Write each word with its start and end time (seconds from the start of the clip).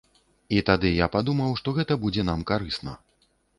І 0.55 0.61
тады 0.69 0.91
я 1.05 1.09
падумаў, 1.17 1.53
што 1.61 1.75
гэта 1.77 1.99
будзе 2.07 2.27
нам 2.33 2.43
карысна. 2.55 2.99